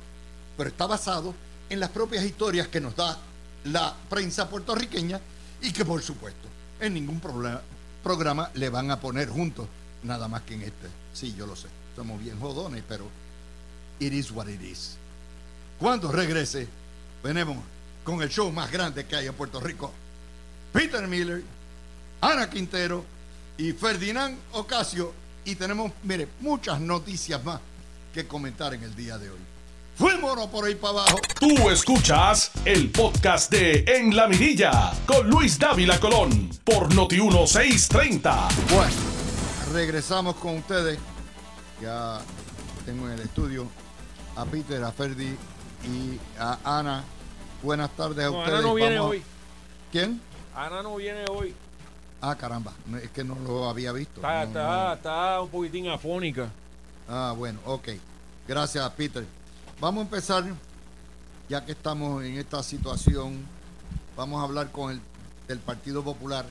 [0.59, 1.33] pero está basado
[1.71, 3.17] en las propias historias que nos da
[3.63, 5.19] la prensa puertorriqueña
[5.63, 6.47] y que por supuesto
[6.79, 7.19] en ningún
[8.03, 9.67] programa le van a poner juntos,
[10.03, 10.87] nada más que en este.
[11.13, 13.09] Sí, yo lo sé somos bien jodones, pero
[13.99, 14.95] it is what it is.
[15.77, 16.65] Cuando regrese,
[17.21, 17.57] venimos
[18.05, 19.91] con el show más grande que hay en Puerto Rico.
[20.71, 21.43] Peter Miller,
[22.21, 23.03] Ana Quintero
[23.57, 25.13] y Ferdinand Ocasio.
[25.43, 27.59] Y tenemos, mire, muchas noticias más
[28.13, 29.39] que comentar en el día de hoy.
[29.99, 31.19] Fuimos por ahí para abajo.
[31.41, 38.47] Tú escuchas el podcast de En la Mirilla con Luis Dávila Colón por Noti 1630.
[38.73, 38.93] Bueno,
[39.73, 40.97] regresamos con ustedes
[41.81, 42.21] Ya
[42.85, 43.67] tengo en el estudio
[44.37, 45.35] a Peter, a Ferdi
[45.83, 47.03] y a Ana.
[47.61, 48.57] Buenas tardes a ustedes.
[48.57, 49.21] Ana no viene hoy.
[49.91, 50.21] ¿Quién?
[50.55, 51.53] Ana no viene hoy.
[52.21, 52.71] Ah, caramba,
[53.03, 54.21] es que no lo había visto.
[54.21, 56.49] Está, está, está un poquitín afónica.
[57.09, 57.89] Ah, bueno, ok.
[58.47, 59.25] Gracias, Peter.
[59.81, 60.43] Vamos a empezar,
[61.47, 63.45] ya que estamos en esta situación,
[64.17, 65.01] vamos a hablar con el
[65.47, 66.45] del Partido Popular.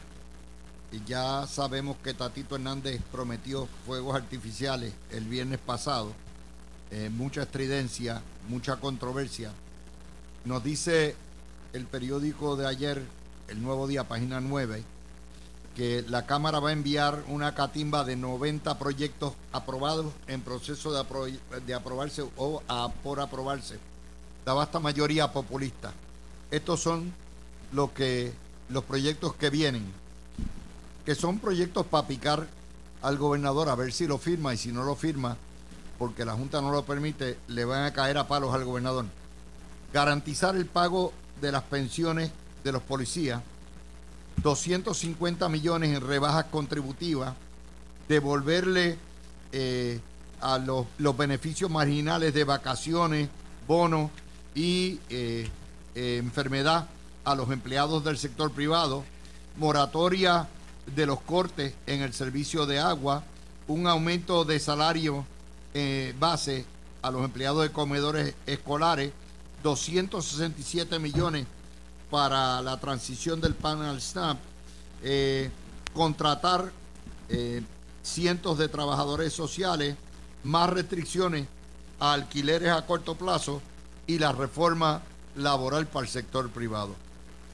[0.92, 6.14] Y ya sabemos que Tatito Hernández prometió fuegos artificiales el viernes pasado.
[6.90, 9.52] Eh, mucha estridencia, mucha controversia.
[10.46, 11.14] Nos dice
[11.74, 13.02] el periódico de ayer,
[13.48, 14.82] el Nuevo Día, página 9,
[15.78, 21.38] que la Cámara va a enviar una catimba de 90 proyectos aprobados en proceso de,
[21.64, 22.60] de aprobarse o
[23.04, 23.78] por aprobarse.
[24.44, 25.92] La vasta mayoría populista.
[26.50, 27.12] Estos son
[27.70, 28.32] lo que,
[28.70, 29.86] los proyectos que vienen,
[31.06, 32.48] que son proyectos para picar
[33.00, 35.36] al gobernador a ver si lo firma y si no lo firma,
[35.96, 39.04] porque la Junta no lo permite, le van a caer a palos al gobernador.
[39.92, 42.32] Garantizar el pago de las pensiones
[42.64, 43.42] de los policías
[44.42, 47.34] 250 millones en rebajas contributivas,
[48.08, 48.96] devolverle
[49.52, 50.00] eh,
[50.40, 53.28] a los, beneficios marginales de vacaciones,
[53.66, 54.10] bonos
[54.54, 55.48] y eh,
[55.94, 56.88] eh, enfermedad
[57.24, 59.04] a los empleados del sector privado,
[59.56, 60.48] moratoria
[60.94, 63.24] de los cortes en el servicio de agua,
[63.66, 65.26] un aumento de salario
[66.18, 66.64] base
[67.02, 69.12] a los empleados de comedores escolares,
[69.62, 71.46] 267 millones
[72.10, 74.38] para la transición del panel SNAP,
[75.02, 75.50] eh,
[75.92, 76.72] contratar
[77.28, 77.62] eh,
[78.02, 79.96] cientos de trabajadores sociales,
[80.44, 81.46] más restricciones
[82.00, 83.60] a alquileres a corto plazo
[84.06, 85.02] y la reforma
[85.36, 86.94] laboral para el sector privado.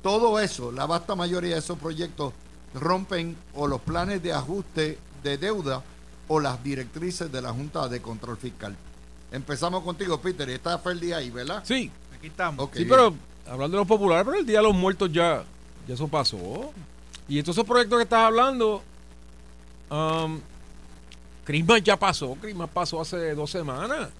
[0.03, 2.33] Todo eso, la vasta mayoría de esos proyectos
[2.75, 5.83] rompen o los planes de ajuste de deuda
[6.29, 8.77] o las directrices de la Junta de Control Fiscal.
[9.33, 10.49] Empezamos contigo, Peter.
[10.51, 11.63] Está Ferdi ahí, ¿verdad?
[11.65, 12.71] Sí, aquí estamos.
[12.75, 13.15] sí, pero
[13.47, 15.45] hablando de los populares, pero el Día de los Muertos ya,
[15.87, 16.73] ya eso pasó.
[17.29, 18.83] Y estos proyectos que estás hablando,
[19.91, 20.41] um,
[21.45, 24.11] Christmas ya pasó, Christmas pasó hace dos semanas.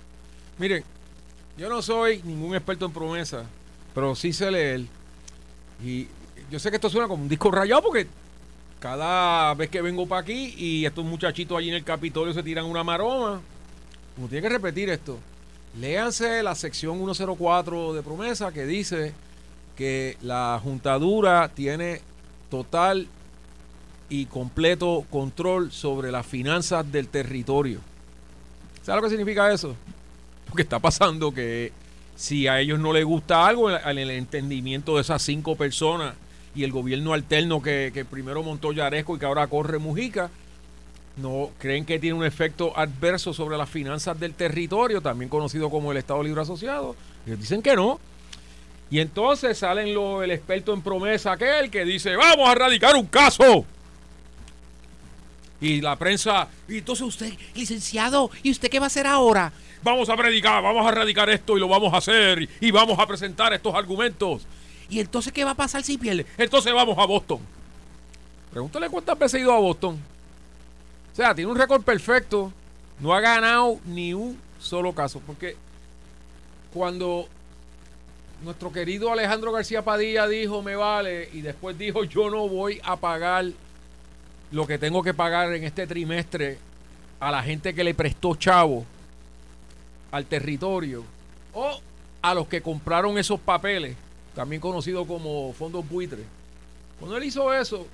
[0.59, 0.85] Miren,
[1.57, 3.45] yo no soy ningún experto en promesa,
[3.95, 4.87] pero sí sé leer.
[5.83, 6.09] Y
[6.51, 8.07] yo sé que esto suena como un disco rayado porque
[8.81, 12.67] cada vez que vengo para aquí y estos muchachitos allí en el Capitolio se tiran
[12.67, 13.41] una maroma,
[14.17, 15.19] uno tiene que repetir esto.
[15.79, 19.13] Léanse la sección 104 de promesa que dice
[19.77, 22.01] que la juntadura tiene
[22.49, 23.09] total
[24.09, 27.81] y completo control sobre las finanzas del territorio.
[28.83, 29.75] ¿Sabes lo que significa eso?
[30.47, 31.73] Porque está pasando que
[32.15, 36.15] si a ellos no les gusta algo, en el entendimiento de esas cinco personas
[36.55, 40.31] y el gobierno alterno que, que primero montó Yaresco y que ahora corre Mujica,
[41.17, 45.93] no creen que tiene un efecto adverso sobre las finanzas del territorio, también conocido como
[45.93, 46.97] el Estado Libre Asociado.
[47.27, 48.01] Ellos dicen que no.
[48.91, 53.07] Y entonces salen lo, el experto en promesa aquel que dice, vamos a radicar un
[53.07, 53.65] caso.
[55.61, 59.53] Y la prensa, y entonces usted, licenciado, ¿y usted qué va a hacer ahora?
[59.83, 63.07] Vamos a predicar, vamos a radicar esto y lo vamos a hacer y vamos a
[63.07, 64.47] presentar estos argumentos.
[64.89, 66.27] ¿Y entonces qué va a pasar si pierde?
[66.37, 67.39] Entonces vamos a Boston.
[68.51, 70.14] Pregúntale cuántas veces ha ido a Boston.
[71.15, 72.53] O sea, tiene un récord perfecto.
[72.99, 75.23] No ha ganado ni un solo caso.
[75.25, 75.57] Porque
[76.73, 77.29] cuando
[78.43, 82.97] nuestro querido Alejandro García Padilla dijo me vale y después dijo yo no voy a
[82.97, 83.47] pagar
[84.51, 86.59] lo que tengo que pagar en este trimestre
[87.21, 88.85] a la gente que le prestó chavo
[90.11, 91.05] al territorio
[91.53, 91.81] o
[92.23, 93.97] a los que compraron esos papeles,
[94.35, 96.25] también conocidos como fondos buitres.
[96.99, 97.87] Cuando él hizo eso,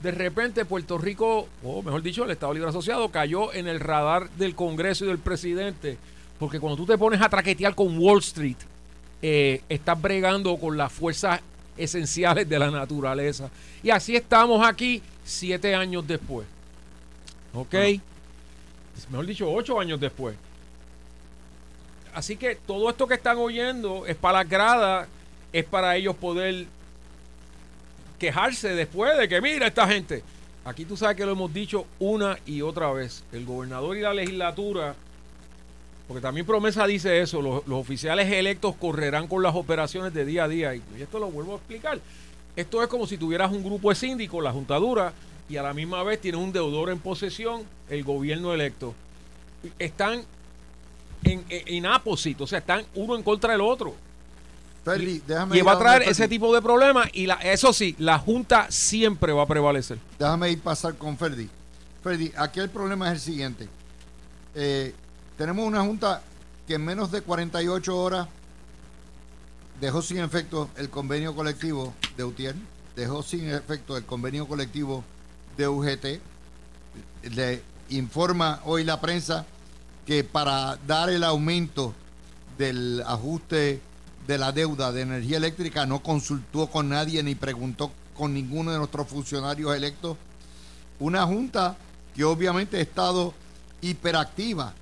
[0.00, 4.30] de repente Puerto Rico, o mejor dicho, el Estado Libre Asociado, cayó en el radar
[4.30, 5.98] del Congreso y del presidente.
[6.38, 8.56] Porque cuando tú te pones a traquetear con Wall Street,
[9.20, 11.40] eh, estás bregando con las fuerzas
[11.76, 13.50] esenciales de la naturaleza.
[13.82, 16.46] Y así estamos aquí siete años después.
[17.52, 17.74] ¿Ok?
[17.74, 18.00] Ah.
[19.10, 20.34] Mejor dicho, ocho años después.
[22.14, 25.08] Así que todo esto que están oyendo es para la grada,
[25.52, 26.66] es para ellos poder
[28.20, 30.22] quejarse después de que mira esta gente.
[30.64, 33.24] Aquí tú sabes que lo hemos dicho una y otra vez.
[33.32, 34.94] El gobernador y la legislatura,
[36.06, 40.48] porque también promesa dice eso, los, oficiales electos correrán con las operaciones de día a
[40.48, 40.74] día.
[40.74, 41.98] Y, esto lo vuelvo a explicar.
[42.54, 45.14] Esto es como si tuvieras un grupo de síndicos, la juntadura,
[45.48, 48.94] y a la misma vez tienes un deudor en posesión, el gobierno electo.
[49.78, 50.24] Están
[51.24, 53.94] en, en, o sea, están uno en contra del otro
[55.52, 59.32] y va a traer ese tipo de problemas y la, eso sí, la Junta siempre
[59.32, 59.98] va a prevalecer.
[60.18, 61.48] Déjame ir pasar con Ferdi.
[62.02, 63.68] Ferdi, aquí el problema es el siguiente.
[64.54, 64.94] eh,
[65.36, 66.22] tenemos una junta
[66.66, 68.28] que en menos de 48 horas
[69.80, 72.54] dejó sin efecto el convenio colectivo de UTIER,
[72.94, 75.02] dejó sin efecto el convenio colectivo
[75.56, 76.20] de UGT.
[77.34, 79.46] Le informa hoy la prensa
[80.06, 81.94] que para dar el aumento
[82.58, 83.80] del ajuste
[84.26, 88.78] de la deuda de energía eléctrica no consultó con nadie ni preguntó con ninguno de
[88.78, 90.16] nuestros funcionarios electos.
[90.98, 91.76] Una junta
[92.14, 93.32] que obviamente ha estado
[93.80, 94.74] hiperactiva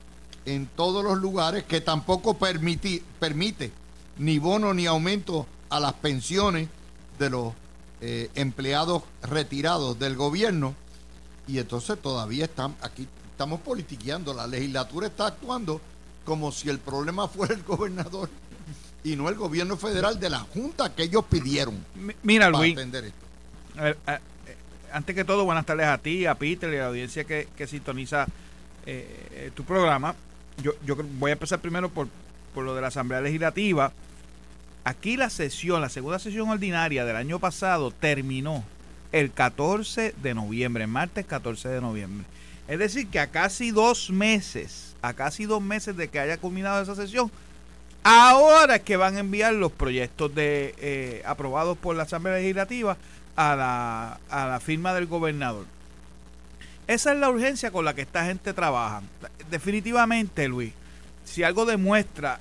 [0.45, 3.71] en todos los lugares, que tampoco permite, permite
[4.19, 6.69] ni bono ni aumento a las pensiones
[7.19, 7.53] de los
[8.01, 10.75] eh, empleados retirados del gobierno.
[11.47, 14.35] Y entonces todavía están aquí, estamos politiqueando.
[14.35, 15.81] La legislatura está actuando
[16.25, 18.29] como si el problema fuera el gobernador
[19.05, 21.85] y no el gobierno federal de la Junta que ellos pidieron.
[22.23, 22.77] Mira, Luis.
[24.93, 28.27] antes que todo, buenas tardes a ti, a Peter y a la audiencia que, sintoniza
[28.87, 30.15] eh, tu programa.
[30.63, 32.09] Yo, yo voy a empezar primero por,
[32.55, 33.93] por lo de la Asamblea Legislativa.
[34.85, 38.65] Aquí la sesión, la segunda sesión ordinaria del año pasado terminó
[39.13, 42.27] el 14 de noviembre, martes 14 de noviembre.
[42.69, 46.83] Es decir, que a casi dos meses, a casi dos meses de que haya culminado
[46.83, 47.31] esa sesión,
[48.03, 52.97] ahora es que van a enviar los proyectos de eh, aprobados por la Asamblea Legislativa
[53.37, 55.67] a la, a la firma del gobernador.
[56.87, 59.03] Esa es la urgencia con la que esta gente trabaja.
[59.51, 60.73] Definitivamente, Luis,
[61.25, 62.41] si algo demuestra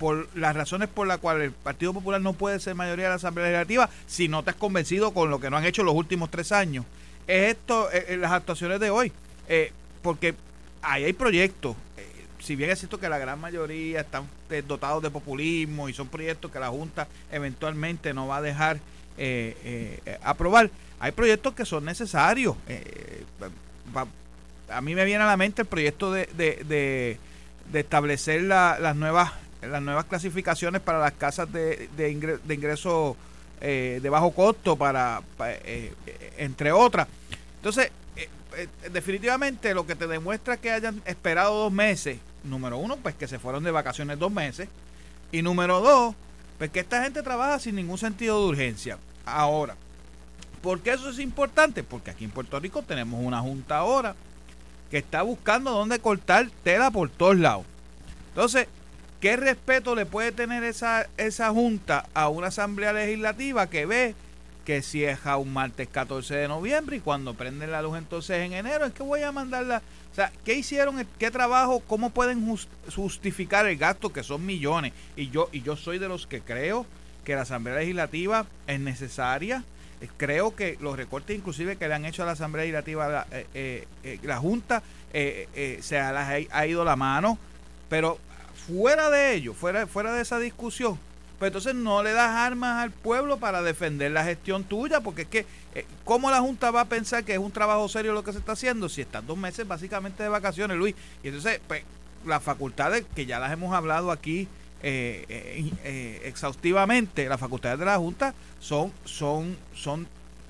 [0.00, 3.16] por las razones por las cuales el Partido Popular no puede ser mayoría de la
[3.16, 6.30] Asamblea Legislativa si no te has convencido con lo que no han hecho los últimos
[6.30, 6.86] tres años.
[7.26, 9.12] Es esto, eh, eh, las actuaciones de hoy.
[9.46, 10.34] Eh, porque
[10.80, 11.76] ahí hay proyectos.
[12.40, 14.28] Si bien es cierto que la gran mayoría están
[14.66, 18.78] dotados de populismo y son proyectos que la Junta eventualmente no va a dejar
[20.22, 22.56] aprobar, hay proyectos que son necesarios.
[24.68, 27.18] a mí me viene a la mente el proyecto de, de,
[27.70, 33.16] de, establecer las nuevas las nuevas clasificaciones para las casas de, de, ingreso
[33.60, 35.92] eh, de bajo costo, para, eh,
[36.38, 37.08] entre otras.
[37.56, 43.14] Entonces, eh, definitivamente lo que te demuestra que hayan esperado dos meses, número uno, pues
[43.14, 44.68] que se fueron de vacaciones dos meses,
[45.32, 46.14] y número dos,
[46.58, 48.98] pues que esta gente trabaja sin ningún sentido de urgencia.
[49.24, 49.76] Ahora,
[50.62, 51.82] ¿por qué eso es importante?
[51.82, 54.14] Porque aquí en Puerto Rico tenemos una junta ahora
[54.90, 57.64] que está buscando dónde cortar tela por todos lados.
[58.30, 58.66] Entonces,
[59.20, 64.14] ¿Qué respeto le puede tener esa, esa junta a una asamblea legislativa que ve
[64.64, 68.38] que si es a un martes 14 de noviembre y cuando prenden la luz entonces
[68.38, 69.82] en enero, es que voy a mandarla.
[70.10, 71.06] O sea, ¿qué hicieron?
[71.18, 71.80] ¿Qué trabajo?
[71.86, 72.44] ¿Cómo pueden
[72.94, 74.92] justificar el gasto que son millones?
[75.16, 76.84] Y yo, y yo soy de los que creo
[77.24, 79.62] que la Asamblea Legislativa es necesaria.
[80.00, 83.26] Eh, creo que los recortes inclusive que le han hecho a la Asamblea Legislativa, la,
[83.30, 87.38] eh, eh, la Junta, se ha, ha ido la mano.
[87.88, 88.18] Pero
[88.66, 90.98] fuera de ello, fuera, fuera de esa discusión,
[91.40, 95.28] pues entonces no le das armas al pueblo para defender la gestión tuya, porque es
[95.28, 98.32] que, eh, ¿cómo la Junta va a pensar que es un trabajo serio lo que
[98.32, 100.94] se está haciendo si están dos meses básicamente de vacaciones, Luis?
[101.22, 101.82] Y entonces, pues,
[102.26, 104.48] las facultades, que ya las hemos hablado aquí
[104.82, 105.24] eh,
[105.82, 110.06] eh, exhaustivamente, las facultades de la Junta son, son, son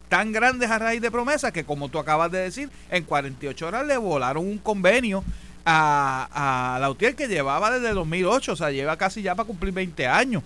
[0.09, 3.87] tan grandes a raíz de promesas que, como tú acabas de decir, en 48 horas
[3.87, 5.23] le volaron un convenio
[5.65, 10.09] a, a Lautier que llevaba desde 2008, o sea, lleva casi ya para cumplir 20
[10.09, 10.43] años.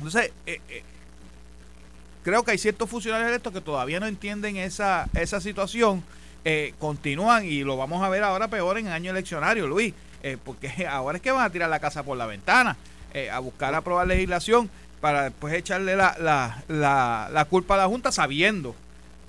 [0.00, 0.82] Entonces, eh, eh,
[2.24, 6.02] creo que hay ciertos funcionarios electos que todavía no entienden esa, esa situación,
[6.44, 9.92] eh, continúan y lo vamos a ver ahora peor en el año eleccionario, Luis,
[10.44, 12.76] porque ahora es que van a tirar la casa por la ventana,
[13.30, 16.16] a buscar aprobar legislación para después echarle la,
[16.68, 18.74] la, la culpa a la Junta sabiendo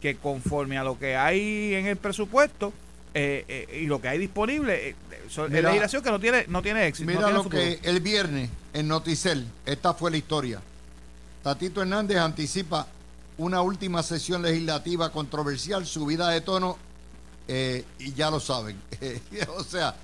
[0.01, 2.73] que conforme a lo que hay en el presupuesto,
[3.13, 4.95] eh, eh, y lo que hay disponible eh,
[5.28, 7.12] es legislación que no tiene no tiene éxito.
[7.12, 10.62] Mira lo que el viernes en Noticel, esta fue la historia.
[11.43, 12.88] Tatito Hernández anticipa
[13.38, 16.78] una última sesión legislativa controversial, subida de tono,
[17.47, 18.78] y ya lo saben.
[19.57, 19.95] o sea,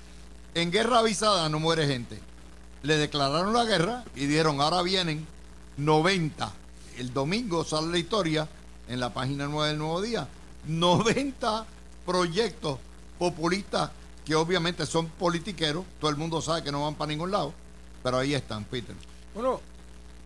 [0.54, 2.18] en guerra avisada no muere gente.
[2.82, 5.26] Le declararon la guerra y dieron, ahora vienen
[5.78, 6.52] 90.
[6.98, 8.48] El domingo sale la historia
[8.88, 10.28] en la página 9 del Nuevo Día.
[10.66, 11.64] 90
[12.04, 12.78] proyectos
[13.18, 13.90] populistas
[14.24, 17.54] que obviamente son politiqueros, todo el mundo sabe que no van para ningún lado,
[18.02, 18.94] pero ahí están, Peter.
[19.34, 19.60] Bueno,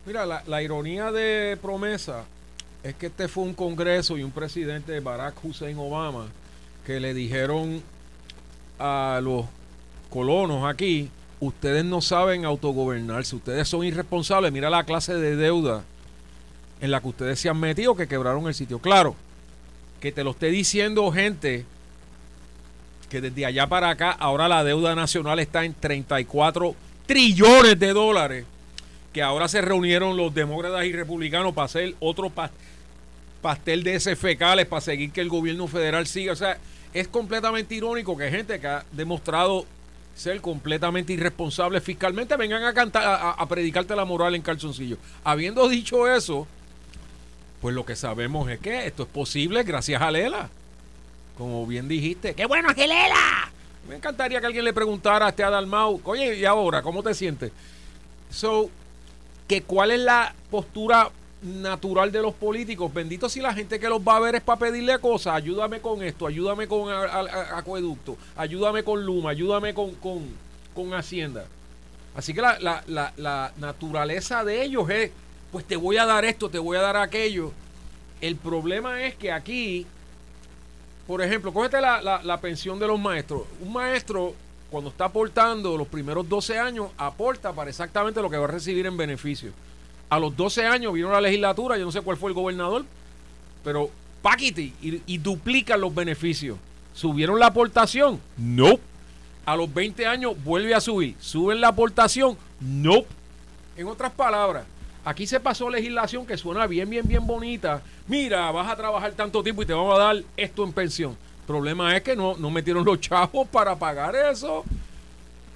[0.05, 2.25] mira, la, ironía de promesa
[2.83, 6.27] es que este fue un congreso y un presidente de Barack Hussein Obama
[6.85, 7.81] que le dijeron
[8.77, 9.45] a los
[10.09, 15.83] colonos aquí, ustedes no saben autogobernarse, ustedes son irresponsables, mira la clase de deuda
[16.81, 18.79] en la que ustedes se han metido que quebraron el sitio.
[18.79, 19.15] Claro,
[20.01, 21.65] que te lo esté diciendo gente
[23.13, 28.45] que desde allá para acá, ahora la deuda nacional está en 34 trillones de dólares,
[29.13, 32.31] que ahora se reunieron los demócratas y republicanos para hacer otro
[33.39, 36.33] pastel de ese fecales para seguir que el gobierno federal siga.
[36.33, 36.57] O sea,
[36.91, 39.67] es completamente irónico que gente que ha demostrado
[40.15, 44.97] ser completamente irresponsable fiscalmente vengan a cantar a, a predicarte la moral en calzoncillo.
[45.23, 46.47] Habiendo dicho eso,
[47.61, 50.49] pues lo que sabemos es que esto es posible gracias a Lela.
[51.37, 53.51] Como bien dijiste, ¡qué bueno que Lela!
[53.87, 57.51] Me encantaría que alguien le preguntara a este Adalmau, oye, ¿y ahora cómo te sientes?
[58.29, 58.69] So,
[59.47, 61.11] que cuál es la postura
[61.43, 62.93] natural de los políticos.
[62.93, 65.35] Bendito si la gente que los va a ver es para pedirle cosas.
[65.35, 71.45] Ayúdame con esto, ayúdame con acueducto, ayúdame con Luma, ayúdame con, con, Hacienda.
[72.15, 75.11] Así que la, la, la, naturaleza de ellos es,
[75.51, 77.51] pues te voy a dar esto, te voy a dar aquello.
[78.21, 79.85] El problema es que aquí,
[81.07, 83.43] por ejemplo, cógete la, la pensión de los maestros.
[83.59, 84.33] Un maestro,
[84.69, 88.85] cuando está aportando los primeros 12 años, aporta para exactamente lo que va a recibir
[88.85, 89.51] en beneficio.
[90.09, 92.85] A los 12 años vino la legislatura, yo no sé cuál fue el gobernador,
[93.63, 93.89] pero
[94.21, 96.57] paquete y, y duplican los beneficios.
[96.93, 98.21] ¿Subieron la aportación?
[98.37, 98.79] No.
[99.45, 101.15] A los 20 años vuelve a subir.
[101.19, 102.37] ¿Suben la aportación?
[102.59, 103.03] No.
[103.75, 104.65] En otras palabras,
[105.05, 107.81] aquí se pasó legislación que suena bien, bien, bien bonita.
[108.07, 111.11] Mira, vas a trabajar tanto tiempo y te vamos a dar esto en pensión.
[111.11, 114.63] El problema es que no, no metieron los chavos para pagar eso.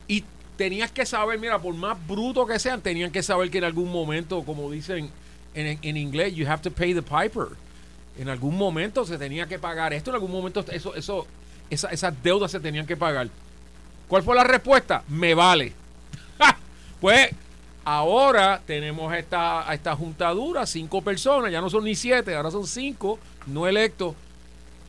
[0.07, 0.23] Y
[0.57, 3.91] tenías que saber, mira, por más bruto que sean, tenían que saber que en algún
[3.91, 5.09] momento, como dicen
[5.53, 7.47] en, en inglés, you have to pay the piper.
[8.17, 11.27] En algún momento se tenía que pagar esto, en algún momento eso, eso,
[11.69, 13.29] esas deudas se tenían que pagar.
[14.07, 15.03] ¿Cuál fue la respuesta?
[15.07, 15.73] Me vale.
[17.01, 17.29] pues
[17.89, 23.17] ahora tenemos esta, esta juntadura, cinco personas, ya no son ni siete, ahora son cinco
[23.45, 24.13] no electos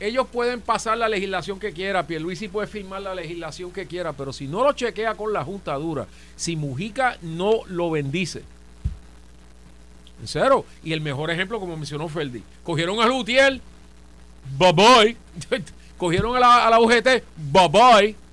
[0.00, 4.32] ellos pueden pasar la legislación que quiera, Pierluisi puede firmar la legislación que quiera, pero
[4.32, 8.42] si no lo chequea con la Junta Dura, si Mujica no lo bendice,
[10.20, 10.64] en cero.
[10.84, 13.60] Y el mejor ejemplo, como mencionó Ferdi, cogieron a Lutiel,
[14.56, 15.16] bye,
[15.98, 18.27] cogieron a la, a la UGT, bye bye.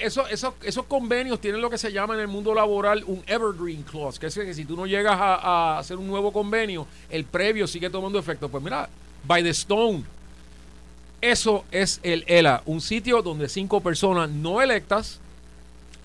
[0.00, 3.82] Eso, eso, esos convenios tienen lo que se llama en el mundo laboral un evergreen
[3.82, 7.66] clause, que es que si tú no llegas a, hacer un nuevo convenio, el previo
[7.66, 8.48] sigue tomando efecto.
[8.48, 8.88] Pues mira,
[9.24, 10.04] by the stone,
[11.20, 15.20] eso es el ELA, un sitio donde cinco personas no electas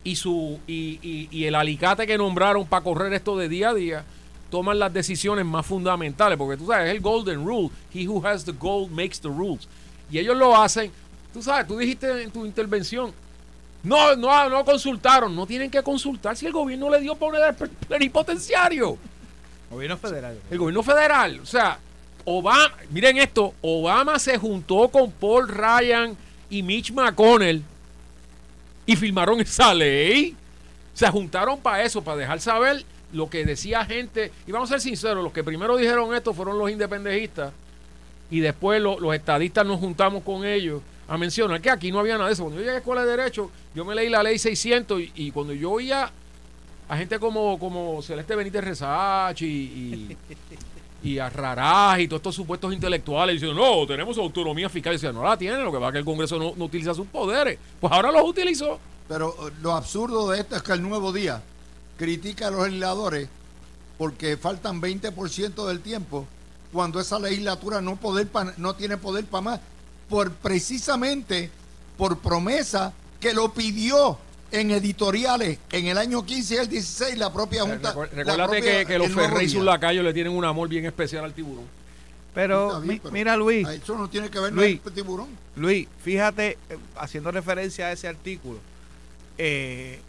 [0.04, 4.04] y, su, y, y, el alicate que nombraron para correr esto de día a día
[4.50, 7.70] toman las decisiones más fundamentales, porque tú sabes, es el golden rule.
[7.94, 9.70] He who has the gold makes the rules.
[10.12, 10.92] Y ellos lo hacen,
[11.34, 13.14] tú sabes, tú dijiste en tu intervención,
[13.84, 17.18] no, no, no consultaron, no tienen que consultar si el gobierno le dio
[17.88, 18.98] plenipotenciario.
[19.70, 20.40] Gobierno federal.
[20.50, 21.78] El gobierno federal, o sea,
[22.24, 26.16] Obama, miren esto, Obama se juntó con Paul Ryan
[26.50, 27.62] y Mitch McConnell
[28.86, 30.36] y firmaron esa ley.
[30.94, 34.32] Se juntaron para eso, para dejar saber lo que decía gente.
[34.48, 37.52] Y vamos a ser sinceros, los que primero dijeron esto fueron los independentistas
[38.30, 40.82] y después los estadistas nos juntamos con ellos
[41.14, 42.44] a mencionar que aquí no había nada de eso.
[42.44, 45.32] Cuando yo llegué a la escuela de Derecho, yo me leí la ley 600 y,
[45.32, 46.12] cuando yo oía
[46.90, 50.18] a gente como, como Celeste Benítez Resachi y,
[51.04, 54.94] y a Raraj y todos estos supuestos intelectuales diciendo, no, tenemos autonomía fiscal.
[54.94, 57.06] Y decían, no la tiene, lo que va a que el Congreso no, utiliza sus
[57.06, 57.60] poderes.
[57.80, 58.80] Pues ahora los utilizó.
[59.08, 61.44] Pero eh, lo absurdo de esto es que el nuevo día
[61.98, 63.30] critica a los legisladores
[64.00, 66.26] porque faltan 20% del tiempo
[66.72, 69.60] cuando esa legislatura no, poder no tiene poder para más,
[70.10, 71.50] por precisamente
[71.98, 74.18] por promesa que lo pidió
[74.52, 77.94] en editoriales en el año 15 y el 16 la propia Junta.
[78.14, 81.66] Recuérdate que, los Ferrey y sus lacayos le tienen un amor bien especial al tiburón.
[82.34, 82.82] Pero,
[83.12, 83.68] mira Luis.
[83.68, 85.30] Eso no tiene que ver con el tiburón.
[85.56, 88.60] Luis, fíjate, eh, haciendo referencia a ese artículo,
[89.38, 90.00] eh,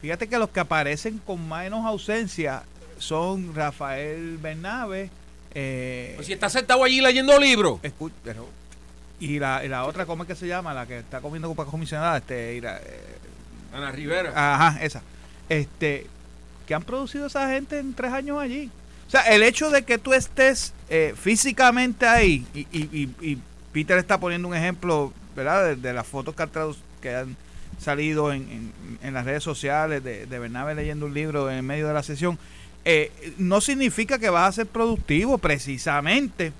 [0.00, 2.64] fíjate que los que aparecen con menos ausencia
[2.98, 5.10] son Rafael Bernabe.
[5.54, 7.80] Eh, pues si está sentado allí leyendo libros.
[9.22, 10.74] Y la, y la otra, ¿cómo es que se llama?
[10.74, 12.62] La que está comiendo para comisionada, este, eh,
[13.72, 14.32] Ana Rivera.
[14.34, 15.00] Ajá, esa.
[15.48, 16.08] Este,
[16.66, 18.68] ¿qué han producido esa gente en tres años allí?
[19.06, 23.38] O sea, el hecho de que tú estés eh, físicamente ahí, y, y, y,
[23.72, 25.76] Peter está poniendo un ejemplo, ¿verdad?
[25.76, 26.44] De, las fotos que,
[27.00, 27.36] que han
[27.78, 31.94] salido en, en, las redes sociales de, de Bernabe leyendo un libro en medio de
[31.94, 32.38] la sesión,
[32.84, 36.52] eh, no significa que vas a ser productivo, precisamente.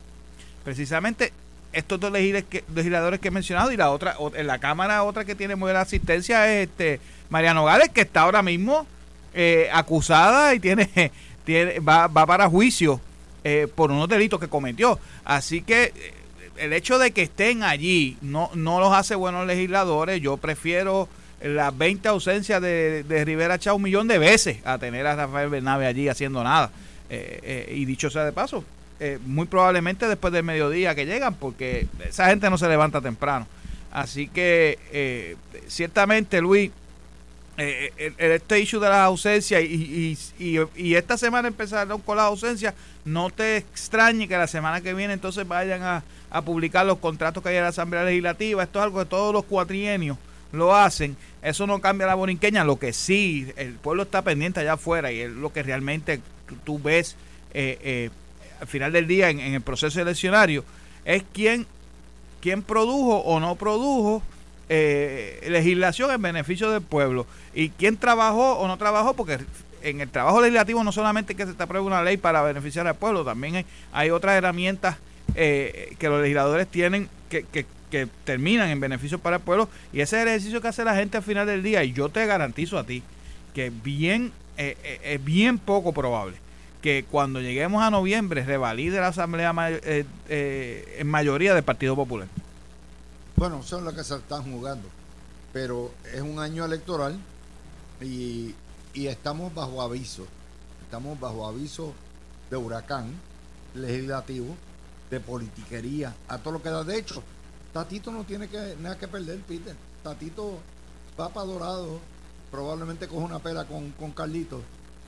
[0.65, 1.33] Precisamente
[1.73, 5.57] estos dos legisladores que he mencionado y la otra, en la Cámara otra que tiene
[5.57, 7.01] muy buena asistencia es este
[7.31, 8.87] Mariano Gales, que está ahora mismo
[9.35, 10.91] eh, acusada y tiene,
[11.45, 13.01] tiene va, va para juicio
[13.45, 14.99] eh, por unos delitos que cometió.
[15.25, 16.15] Así que eh,
[16.57, 20.21] el hecho de que estén allí no, no los hace buenos legisladores.
[20.21, 21.09] Yo prefiero
[21.43, 25.49] las 20 ausencias de, de Rivera Chá un millón de veces a tener a Rafael
[25.49, 26.71] Bernabe allí haciendo nada.
[27.15, 28.65] Eh, eh, y dicho sea de paso,
[29.03, 33.47] eh, muy probablemente después del mediodía que llegan, porque esa gente no se levanta temprano.
[33.91, 35.37] Así que
[35.67, 36.71] ciertamente, Luis,
[37.59, 42.73] este issue de las ausencias y, y, esta semana empezaron con las ausencias,
[43.05, 47.43] no te extrañe que la semana que viene entonces vayan a, a publicar los contratos
[47.43, 48.63] que hay en la Asamblea Legislativa.
[48.63, 50.17] Esto es algo que todos los cuatrienios
[50.53, 51.17] lo hacen.
[51.43, 52.65] Eso no cambia la borinqueña.
[52.65, 56.21] Lo que sí, el pueblo está pendiente allá afuera y es lo que realmente
[56.65, 57.17] tú ves
[57.53, 58.11] eh, eh,
[58.63, 60.65] al final del día en, el proceso eleccionario,
[61.05, 61.67] es quién,
[62.41, 64.23] quién produjo o no produjo
[64.71, 69.39] eh, legislación en beneficio del pueblo y quién trabajó o no trabajó, porque
[69.83, 72.95] en el trabajo legislativo no solamente que se te apruebe una ley para beneficiar al
[72.95, 74.97] pueblo, también hay, hay otras herramientas
[75.35, 80.17] que los legisladores tienen que, que, que terminan en beneficio para el pueblo y ese
[80.17, 82.79] es el ejercicio que hace la gente al final del día y yo te garantizo
[82.79, 83.03] a ti
[83.55, 86.37] que bien eh, eh, es bien poco probable
[86.83, 92.29] que cuando lleguemos a noviembre revalide la asamblea eh, en mayoría del Partido Popular.
[93.37, 94.89] Bueno, son los que se están jugando,
[95.53, 97.19] pero es un año electoral
[98.01, 98.55] y,
[98.93, 100.27] y estamos bajo aviso,
[100.83, 101.95] estamos bajo aviso
[102.51, 103.07] de huracán
[103.75, 104.55] legislativo,
[105.11, 106.85] de politiquería, a todo lo que da.
[106.85, 107.23] De hecho,
[107.73, 109.75] Tatito no tiene que, nada que perder, Peter.
[110.03, 110.59] Tatito
[111.19, 112.01] va para Dorado,
[112.51, 114.61] probablemente coge una pela con, con Carlitos.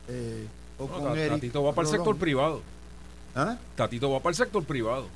[0.08, 0.46] Eh,
[0.78, 2.62] o con Eric, Tatito va para el sector privado.
[3.34, 3.56] ¿Ah?
[3.76, 5.08] Tatito va para el sector privado.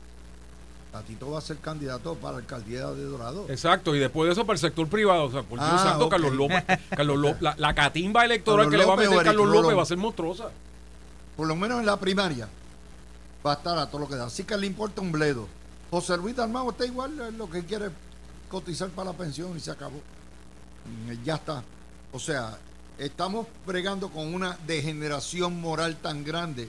[0.92, 3.46] Tatito va a ser candidato para la alcaldía de Dorado.
[3.48, 5.24] Exacto, y después de eso para el sector privado.
[5.24, 8.94] O sea, por ah, Carlos López, Carlos López la, la, catimba electoral que le va
[8.94, 10.50] a meter Carlos López va a ser monstruosa.
[11.36, 12.48] Por lo menos en la primaria
[13.46, 14.26] va a estar a todo lo que da.
[14.26, 15.46] Así que le importa un bledo.
[15.90, 17.90] José Luis Dalmau está igual, lo que quiere
[18.48, 20.00] cotizar para la pensión y se acabó.
[21.06, 21.62] Mm, ya está.
[22.12, 22.58] O sea,
[22.98, 26.68] estamos bregando con una degeneración moral tan grande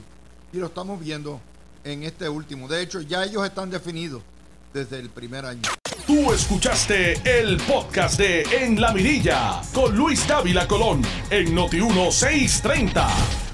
[0.52, 1.40] y lo estamos viendo
[1.84, 2.68] en este último.
[2.68, 4.22] De hecho, ya ellos están definidos
[4.72, 5.62] desde el primer año.
[6.06, 13.49] Tú escuchaste el podcast de En la Mirilla con Luis Dávila Colón en Noti 1630.